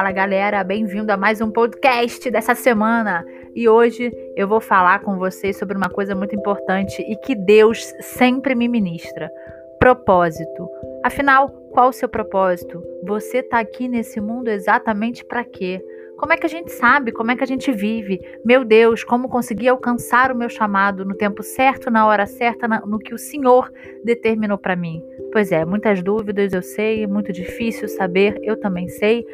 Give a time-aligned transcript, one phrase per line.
[0.00, 3.22] Fala galera, bem-vindo a mais um podcast dessa semana.
[3.54, 7.84] E hoje eu vou falar com vocês sobre uma coisa muito importante e que Deus
[8.00, 9.30] sempre me ministra:
[9.78, 10.70] propósito.
[11.04, 12.82] Afinal, qual o seu propósito?
[13.04, 15.84] Você está aqui nesse mundo exatamente para quê?
[16.16, 17.12] Como é que a gente sabe?
[17.12, 18.18] Como é que a gente vive?
[18.42, 22.98] Meu Deus, como consegui alcançar o meu chamado no tempo certo, na hora certa, no
[22.98, 23.70] que o Senhor
[24.02, 25.02] determinou para mim?
[25.30, 29.24] Pois é, muitas dúvidas eu sei, muito difícil saber, eu também sei,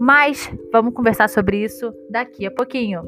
[0.00, 3.02] mas vamos conversar sobre isso daqui a pouquinho.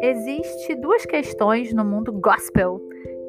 [0.00, 2.80] Existe duas questões no mundo gospel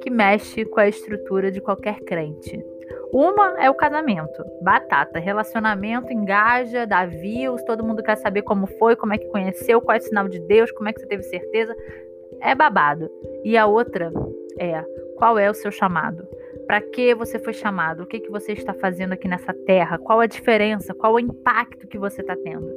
[0.01, 2.61] que mexe com a estrutura de qualquer crente.
[3.13, 4.43] Uma é o casamento.
[4.59, 5.19] Batata.
[5.19, 9.95] Relacionamento engaja, dá views, todo mundo quer saber como foi, como é que conheceu, qual
[9.95, 11.75] é o sinal de Deus, como é que você teve certeza.
[12.41, 13.07] É babado.
[13.43, 14.11] E a outra
[14.59, 14.83] é
[15.17, 16.27] qual é o seu chamado?
[16.67, 18.03] Para que você foi chamado?
[18.03, 19.97] O que, que você está fazendo aqui nessa terra?
[19.97, 20.93] Qual a diferença?
[20.93, 22.69] Qual o impacto que você está tendo?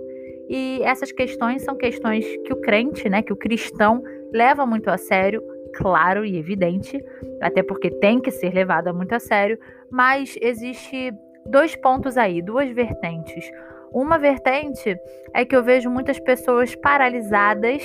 [0.48, 4.02] E essas questões são questões que o crente, né, que o cristão
[4.32, 5.42] leva muito a sério,
[5.74, 7.02] claro e evidente,
[7.40, 9.58] até porque tem que ser levada muito a sério,
[9.90, 11.12] mas existe
[11.44, 13.50] dois pontos aí, duas vertentes.
[13.92, 14.96] Uma vertente
[15.34, 17.82] é que eu vejo muitas pessoas paralisadas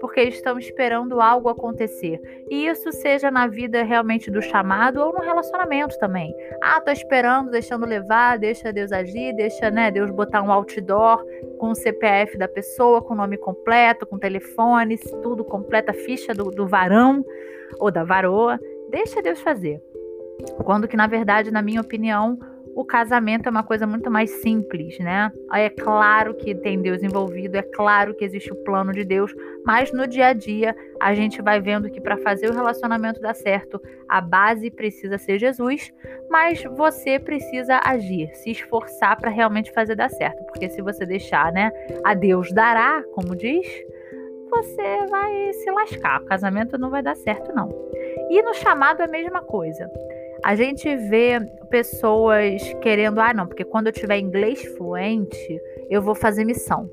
[0.00, 2.20] porque estão esperando algo acontecer.
[2.50, 6.34] E isso seja na vida realmente do chamado ou no relacionamento também.
[6.62, 11.24] Ah, tô esperando, deixando levar, deixa Deus agir, deixa, né, Deus botar um outdoor
[11.58, 16.50] com o CPF da pessoa, com o nome completo, com telefone, tudo completa, ficha do,
[16.50, 17.24] do varão
[17.78, 18.60] ou da varoa.
[18.90, 19.82] Deixa Deus fazer.
[20.64, 22.38] Quando que, na verdade, na minha opinião,
[22.76, 25.32] o casamento é uma coisa muito mais simples, né?
[25.50, 29.90] É claro que tem Deus envolvido, é claro que existe o plano de Deus, mas
[29.92, 33.80] no dia a dia a gente vai vendo que para fazer o relacionamento dar certo,
[34.06, 35.90] a base precisa ser Jesus,
[36.30, 41.50] mas você precisa agir, se esforçar para realmente fazer dar certo, porque se você deixar,
[41.52, 41.72] né,
[42.04, 43.66] a Deus dará, como diz,
[44.50, 46.20] você vai se lascar.
[46.20, 47.68] O casamento não vai dar certo não.
[48.30, 49.90] E no chamado é a mesma coisa.
[50.46, 51.40] A gente vê
[51.70, 56.88] pessoas querendo, ah, não, porque quando eu tiver inglês fluente, eu vou fazer missão.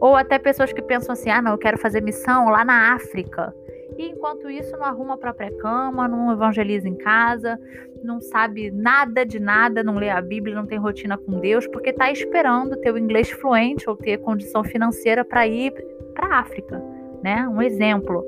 [0.00, 3.52] Ou até pessoas que pensam assim, ah, não, eu quero fazer missão lá na África.
[3.98, 7.58] E enquanto isso, não arruma a própria cama, não evangeliza em casa,
[8.04, 11.90] não sabe nada de nada, não lê a Bíblia, não tem rotina com Deus, porque
[11.90, 15.72] está esperando ter o inglês fluente ou ter condição financeira para ir
[16.14, 16.80] para a África,
[17.20, 17.48] né?
[17.48, 18.24] Um exemplo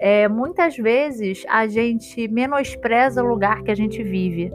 [0.00, 4.52] é, muitas vezes a gente menospreza o lugar que a gente vive.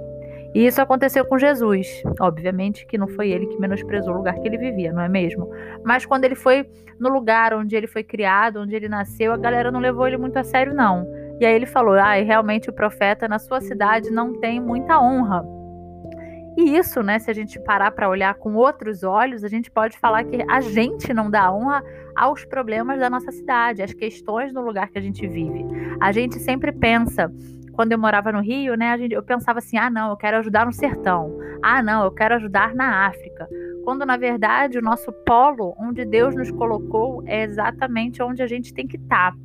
[0.54, 2.04] E isso aconteceu com Jesus.
[2.20, 5.50] Obviamente que não foi ele que menosprezou o lugar que ele vivia, não é mesmo?
[5.84, 6.66] Mas quando ele foi
[7.00, 10.38] no lugar onde ele foi criado, onde ele nasceu, a galera não levou ele muito
[10.38, 11.08] a sério, não.
[11.40, 15.44] E aí ele falou: ah, realmente o profeta na sua cidade não tem muita honra.
[16.58, 19.98] E isso, né, se a gente parar para olhar com outros olhos, a gente pode
[19.98, 21.84] falar que a gente não dá honra
[22.16, 25.66] aos problemas da nossa cidade, às questões do lugar que a gente vive.
[26.00, 27.32] A gente sempre pensa,
[27.74, 30.66] quando eu morava no Rio, né, gente, eu pensava assim: ah, não, eu quero ajudar
[30.66, 31.36] no sertão.
[31.62, 33.48] Ah, não, eu quero ajudar na África.
[33.84, 38.74] Quando na verdade o nosso polo, onde Deus nos colocou, é exatamente onde a gente
[38.74, 39.32] tem que estar.
[39.32, 39.38] Tá.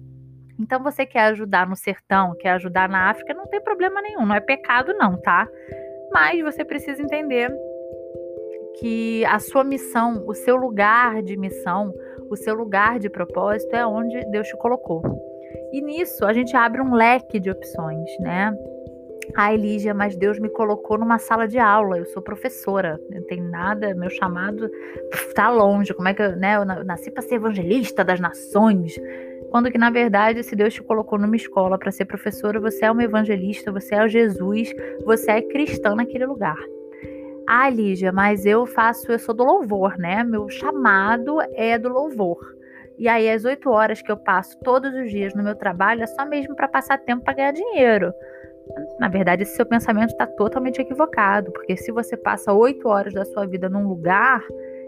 [0.59, 4.35] Então você quer ajudar no sertão, quer ajudar na África, não tem problema nenhum, não
[4.35, 5.47] é pecado não, tá?
[6.13, 7.51] Mas você precisa entender
[8.79, 11.93] que a sua missão, o seu lugar de missão,
[12.31, 15.03] o seu lugar de propósito é onde Deus te colocou.
[15.73, 18.57] E nisso a gente abre um leque de opções, né?
[19.37, 23.43] Ah, Elígia, mas Deus me colocou numa sala de aula, eu sou professora, não tem
[23.43, 24.71] nada, meu chamado
[25.13, 25.93] está longe.
[25.93, 26.57] Como é que eu, né?
[26.57, 28.99] Eu nasci para ser evangelista das nações.
[29.51, 32.91] Quando que na verdade, se Deus te colocou numa escola para ser professora, você é
[32.91, 34.73] uma evangelista, você é o Jesus,
[35.05, 36.59] você é cristã naquele lugar.
[37.47, 40.23] Ah, Lígia, mas eu faço, eu sou do louvor, né?
[40.23, 42.39] Meu chamado é do louvor.
[42.99, 46.07] E aí, as oito horas que eu passo todos os dias no meu trabalho é
[46.07, 48.13] só mesmo para passar tempo para ganhar dinheiro.
[48.99, 53.25] Na verdade, esse seu pensamento está totalmente equivocado, porque se você passa oito horas da
[53.25, 54.43] sua vida num lugar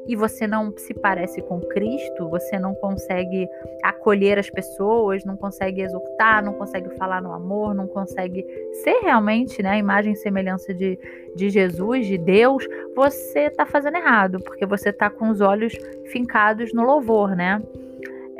[0.06, 3.49] e você não se parece com Cristo, você não consegue
[3.82, 8.44] acolher as pessoas, não consegue exortar, não consegue falar no amor, não consegue
[8.82, 10.99] ser realmente né, a imagem e semelhança de,
[11.37, 15.75] de Jesus, de Deus, você está fazendo errado, porque você está com os olhos
[16.06, 17.62] fincados no louvor, né?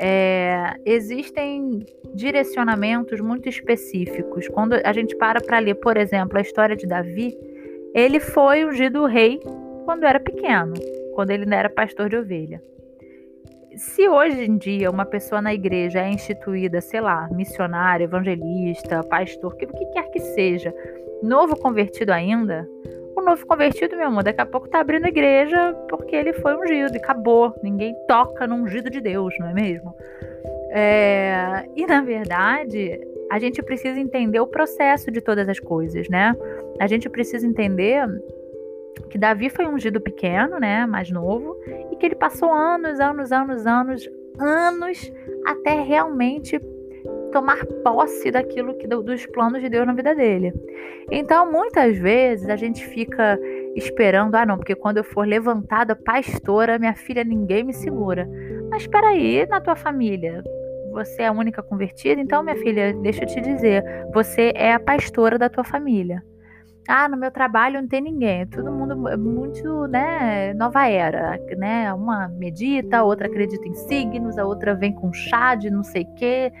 [0.03, 1.85] É, existem
[2.15, 4.47] direcionamentos muito específicos.
[4.47, 7.37] Quando a gente para para ler, por exemplo, a história de Davi,
[7.93, 9.39] ele foi ungido rei
[9.85, 10.73] quando era pequeno
[11.13, 12.61] quando ele ainda era pastor de ovelha.
[13.77, 19.53] se hoje em dia uma pessoa na igreja é instituída, sei lá, missionário, evangelista, pastor,
[19.53, 20.73] o que, que quer que seja,
[21.23, 22.67] novo convertido ainda,
[23.15, 26.95] o novo convertido, meu amor, daqui a pouco tá abrindo igreja porque ele foi ungido
[26.95, 27.53] e acabou.
[27.61, 29.93] Ninguém toca no ungido de Deus, não é mesmo?
[30.71, 31.65] É...
[31.75, 32.99] E na verdade,
[33.29, 36.35] a gente precisa entender o processo de todas as coisas, né?
[36.79, 38.07] A gente precisa entender
[39.09, 41.55] que Davi foi ungido pequeno, né, mais novo,
[41.91, 44.09] e que ele passou anos, anos, anos, anos,
[44.39, 45.11] anos
[45.45, 46.59] até realmente
[47.31, 50.53] tomar posse daquilo que dos planos de Deus na vida dele.
[51.09, 53.39] Então, muitas vezes a gente fica
[53.75, 58.27] esperando, ah, não, porque quando eu for levantada pastora, minha filha ninguém me segura.
[58.69, 60.43] Mas espera aí, na tua família,
[60.91, 63.83] você é a única convertida, então, minha filha, deixa eu te dizer,
[64.13, 66.21] você é a pastora da tua família.
[66.87, 68.45] Ah, no meu trabalho não tem ninguém.
[68.47, 71.93] Todo mundo é muito, né, nova era, né?
[71.93, 76.05] Uma medita, a outra acredita em signos, a outra vem com chá de não sei
[76.17, 76.51] quê.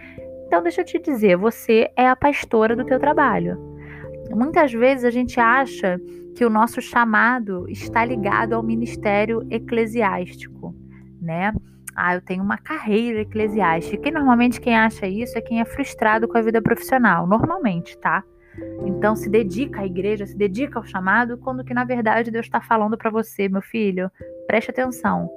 [0.45, 3.57] Então, deixa eu te dizer, você é a pastora do teu trabalho.
[4.29, 5.99] Muitas vezes a gente acha
[6.35, 10.73] que o nosso chamado está ligado ao ministério eclesiástico,
[11.21, 11.53] né?
[11.95, 14.07] Ah, eu tenho uma carreira eclesiástica.
[14.07, 18.23] E normalmente quem acha isso é quem é frustrado com a vida profissional, normalmente, tá?
[18.85, 22.61] Então se dedica à igreja, se dedica ao chamado, quando que na verdade Deus está
[22.61, 24.11] falando para você, meu filho,
[24.47, 25.29] preste atenção.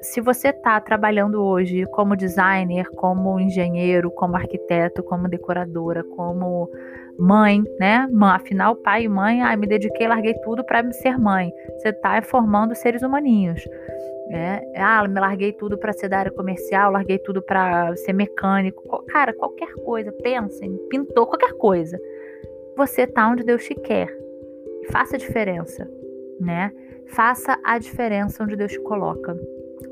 [0.00, 6.70] Se você está trabalhando hoje como designer, como engenheiro, como arquiteto, como decoradora, como
[7.18, 8.08] mãe, né?
[8.22, 11.52] Afinal, pai e mãe, ah, me dediquei, larguei tudo para ser mãe.
[11.78, 13.60] Você está formando seres humaninhos.
[14.28, 14.60] Né?
[14.76, 19.04] Ah, me larguei tudo para ser da área comercial, larguei tudo para ser mecânico.
[19.06, 21.98] Cara, qualquer coisa, pensem, pintou qualquer coisa
[22.78, 24.08] você está onde Deus te quer.
[24.92, 25.90] Faça a diferença,
[26.40, 26.72] né?
[27.08, 29.36] Faça a diferença onde Deus te coloca.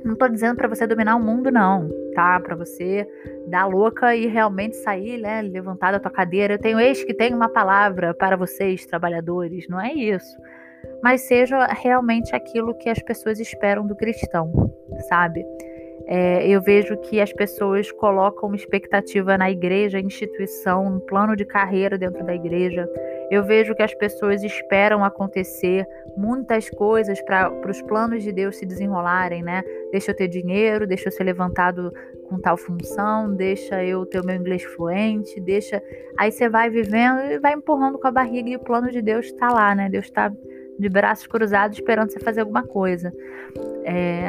[0.04, 2.38] Não estou dizendo para você dominar o mundo, não, tá?
[2.38, 3.04] Para você
[3.48, 5.42] dar louca e realmente sair, né?
[5.42, 6.54] Levantar da tua cadeira.
[6.54, 9.66] Eu tenho eis que tem uma palavra para vocês, trabalhadores.
[9.68, 10.38] Não é isso.
[11.02, 14.52] Mas seja realmente aquilo que as pessoas esperam do cristão,
[15.08, 15.44] sabe?
[16.06, 21.44] É, eu vejo que as pessoas colocam uma expectativa na igreja, instituição, um plano de
[21.44, 22.88] carreira dentro da igreja.
[23.28, 28.64] Eu vejo que as pessoas esperam acontecer muitas coisas para os planos de Deus se
[28.64, 29.64] desenrolarem, né?
[29.90, 31.92] Deixa eu ter dinheiro, deixa eu ser levantado
[32.28, 35.82] com tal função, deixa eu ter o meu inglês fluente, deixa.
[36.16, 39.26] Aí você vai vivendo e vai empurrando com a barriga e o plano de Deus
[39.26, 39.88] está lá, né?
[39.88, 40.32] Deus está
[40.78, 43.12] de braços cruzados esperando você fazer alguma coisa.
[43.84, 44.24] É...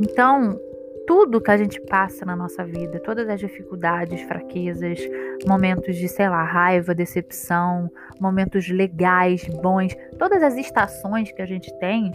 [0.00, 0.58] Então,
[1.06, 4.98] tudo que a gente passa na nossa vida, todas as dificuldades, fraquezas,
[5.46, 7.90] momentos de, sei lá, raiva, decepção,
[8.20, 12.12] momentos legais, bons, todas as estações que a gente tem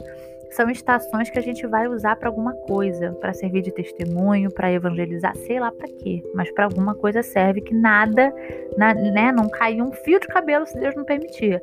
[0.52, 4.72] são estações que a gente vai usar para alguma coisa, para servir de testemunho, para
[4.72, 8.34] evangelizar, sei lá para quê, mas para alguma coisa serve que nada,
[8.78, 11.62] na, né, não cai um fio de cabelo se Deus não permitir.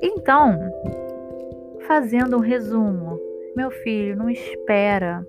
[0.00, 0.58] Então,
[1.86, 3.20] fazendo um resumo,
[3.54, 5.24] meu filho, não espera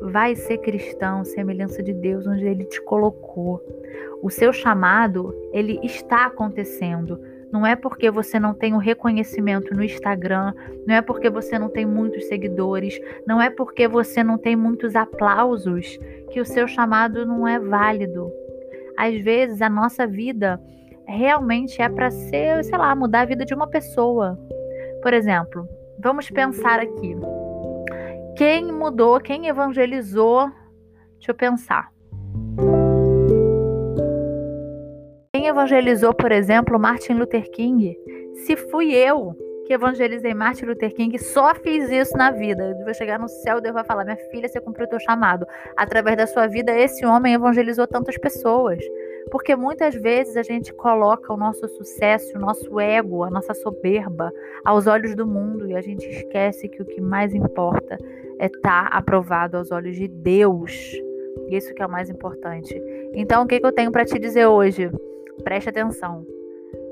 [0.00, 3.60] vai ser cristão, semelhança de Deus, onde ele te colocou.
[4.22, 7.20] O seu chamado, ele está acontecendo.
[7.52, 10.54] Não é porque você não tem o reconhecimento no Instagram,
[10.86, 14.96] não é porque você não tem muitos seguidores, não é porque você não tem muitos
[14.96, 15.98] aplausos
[16.30, 18.32] que o seu chamado não é válido.
[18.96, 20.58] Às vezes a nossa vida
[21.06, 24.38] realmente é para ser, sei lá, mudar a vida de uma pessoa.
[25.02, 27.14] Por exemplo, vamos pensar aqui.
[28.44, 30.50] Quem mudou, quem evangelizou?
[31.12, 31.92] Deixa eu pensar.
[35.32, 37.96] Quem evangelizou, por exemplo, Martin Luther King?
[38.44, 39.32] Se fui eu
[39.64, 42.74] que evangelizei Martin Luther King, só fiz isso na vida.
[42.76, 44.98] Eu vou chegar no céu e Deus vai falar: minha filha, você cumpriu o teu
[44.98, 45.46] chamado.
[45.76, 48.80] Através da sua vida, esse homem evangelizou tantas pessoas.
[49.30, 54.32] Porque muitas vezes a gente coloca o nosso sucesso, o nosso ego, a nossa soberba
[54.64, 57.96] aos olhos do mundo e a gente esquece que o que mais importa
[58.42, 60.72] é estar tá aprovado aos olhos de Deus.
[61.48, 62.74] Isso que é o mais importante.
[63.14, 64.90] Então, o que, que eu tenho para te dizer hoje?
[65.44, 66.26] Preste atenção.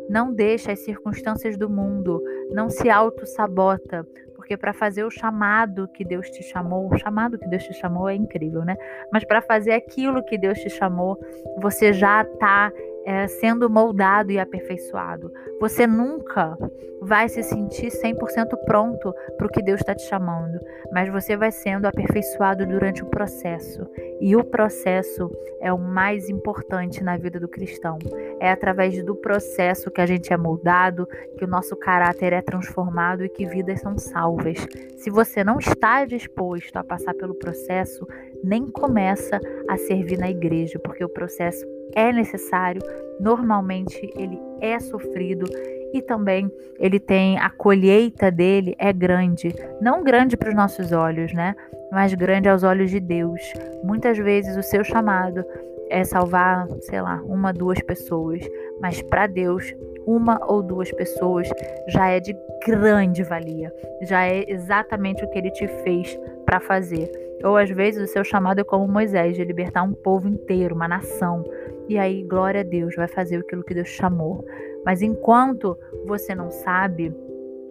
[0.09, 6.04] Não deixe as circunstâncias do mundo, não se auto-sabota, porque para fazer o chamado que
[6.04, 8.76] Deus te chamou, o chamado que Deus te chamou é incrível, né?
[9.12, 11.19] Mas para fazer aquilo que Deus te chamou,
[11.61, 12.73] você já está
[13.04, 15.33] é, sendo moldado e aperfeiçoado.
[15.61, 16.57] Você nunca
[17.00, 20.59] vai se sentir 100% pronto para o que Deus está te chamando,
[20.92, 23.87] mas você vai sendo aperfeiçoado durante o processo.
[24.21, 25.30] E o processo
[25.61, 27.99] é o mais importante na vida do cristão.
[28.38, 31.07] É através do processo que a gente é moldado,
[31.38, 34.59] que o nosso caráter é transformado e que vidas são salvas.
[34.99, 38.07] Se você não está disposto a passar pelo processo,
[38.45, 42.83] nem começa a servir na igreja, porque o processo é necessário,
[43.19, 45.45] normalmente ele é sofrido
[45.93, 51.33] e também ele tem a colheita dele é grande, não grande para os nossos olhos,
[51.33, 51.55] né?
[51.91, 53.41] Mas grande aos olhos de Deus.
[53.83, 55.45] Muitas vezes o seu chamado
[55.91, 58.41] é salvar, sei lá, uma, duas pessoas,
[58.81, 59.75] mas para Deus
[60.07, 61.49] uma ou duas pessoas
[61.89, 62.35] já é de
[62.67, 66.19] grande valia, já é exatamente o que ele te fez
[66.50, 67.09] para fazer.
[67.45, 70.88] Ou às vezes o seu chamado é como Moisés, de libertar um povo inteiro, uma
[70.88, 71.45] nação.
[71.88, 74.45] E aí, glória a Deus, vai fazer aquilo que Deus chamou.
[74.85, 77.14] Mas enquanto você não sabe,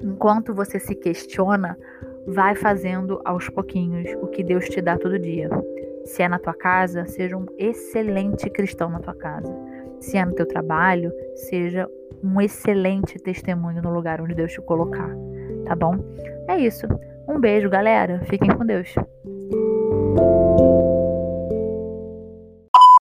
[0.02, 1.78] enquanto você se questiona,
[2.26, 5.50] vai fazendo aos pouquinhos o que Deus te dá todo dia.
[6.06, 9.54] Se é na tua casa, seja um excelente cristão na tua casa.
[10.00, 11.86] Se é no teu trabalho, seja
[12.24, 15.14] um excelente testemunho no lugar onde Deus te colocar,
[15.66, 15.98] tá bom?
[16.48, 16.88] É isso.
[17.40, 18.20] Um beijo, galera.
[18.26, 18.94] Fiquem com Deus.